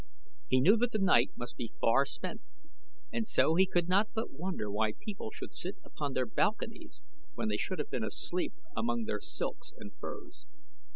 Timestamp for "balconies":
6.25-7.03